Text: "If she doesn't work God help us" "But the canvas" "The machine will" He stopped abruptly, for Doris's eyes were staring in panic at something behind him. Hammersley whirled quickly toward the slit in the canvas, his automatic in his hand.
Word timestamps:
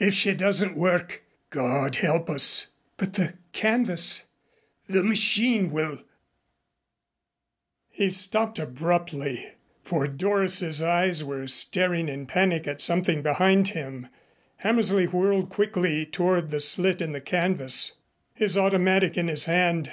"If 0.00 0.14
she 0.14 0.34
doesn't 0.34 0.76
work 0.76 1.22
God 1.50 1.94
help 1.94 2.28
us" 2.28 2.72
"But 2.98 3.12
the 3.12 3.34
canvas" 3.52 4.24
"The 4.88 5.04
machine 5.04 5.70
will" 5.70 6.02
He 8.00 8.10
stopped 8.10 8.58
abruptly, 8.58 9.52
for 9.84 10.08
Doris's 10.08 10.82
eyes 10.82 11.22
were 11.22 11.46
staring 11.46 12.08
in 12.08 12.26
panic 12.26 12.66
at 12.66 12.80
something 12.82 13.22
behind 13.22 13.68
him. 13.68 14.08
Hammersley 14.56 15.06
whirled 15.06 15.50
quickly 15.50 16.04
toward 16.04 16.50
the 16.50 16.58
slit 16.58 17.00
in 17.00 17.12
the 17.12 17.20
canvas, 17.20 17.92
his 18.34 18.58
automatic 18.58 19.16
in 19.16 19.28
his 19.28 19.44
hand. 19.44 19.92